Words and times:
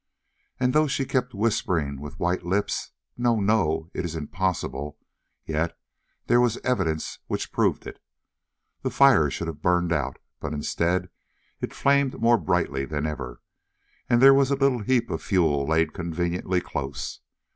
And 0.59 0.73
though 0.73 0.87
she 0.87 1.05
kept 1.05 1.35
whispering, 1.35 2.01
with 2.01 2.19
white 2.19 2.43
lips, 2.43 2.89
"No, 3.19 3.39
no; 3.39 3.91
it 3.93 4.03
is 4.03 4.15
impossible!" 4.15 4.97
yet 5.45 5.77
there 6.25 6.41
was 6.41 6.57
evidence 6.63 7.19
which 7.27 7.51
proved 7.51 7.85
it. 7.85 8.01
The 8.81 8.89
fire 8.89 9.29
should 9.29 9.45
have 9.45 9.61
burned 9.61 9.93
out, 9.93 10.17
but 10.39 10.53
instead 10.53 11.09
it 11.59 11.71
flamed 11.71 12.19
more 12.19 12.39
brightly 12.39 12.83
than 12.83 13.05
ever, 13.05 13.43
and 14.09 14.19
there 14.23 14.33
was 14.33 14.49
a 14.49 14.55
little 14.55 14.79
heap 14.81 15.11
of 15.11 15.21
fuel 15.21 15.67
laid 15.67 15.93
conveniently 15.93 16.61
close. 16.61 17.19